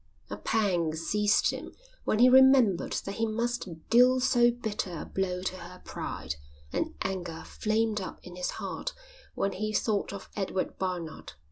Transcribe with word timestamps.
A 0.31 0.35
pang 0.37 0.95
seized 0.95 1.51
him 1.51 1.75
when 2.05 2.17
he 2.17 2.27
remembered 2.27 2.93
that 3.05 3.17
he 3.17 3.27
must 3.27 3.67
deal 3.91 4.19
so 4.19 4.49
bitter 4.49 4.97
a 4.97 5.05
blow 5.05 5.43
to 5.43 5.57
her 5.57 5.79
pride, 5.85 6.37
and 6.73 6.95
anger 7.03 7.43
flamed 7.45 8.01
up 8.01 8.17
in 8.23 8.35
his 8.35 8.49
heart 8.57 8.93
when 9.35 9.51
he 9.51 9.71
thought 9.73 10.11
of 10.11 10.27
Edward 10.35 10.79
Barnard. 10.79 11.33